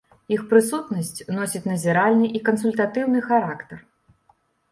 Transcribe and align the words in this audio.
Іх 0.35 0.43
прысутнасць 0.51 1.25
носіць 1.39 1.61
назіральны 1.71 2.27
і 2.39 2.43
кансультатыўны 2.49 3.19
характар. 3.29 3.77